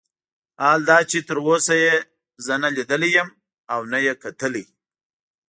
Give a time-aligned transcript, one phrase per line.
[0.61, 1.95] حال دا چې تر اوسه یې
[2.45, 3.29] زه نه لیدلی یم
[3.73, 4.65] او نه یې کتلی.